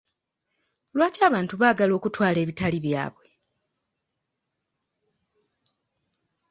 [0.95, 3.27] Lwaki abantu baagala okutwala ebitali byabwe?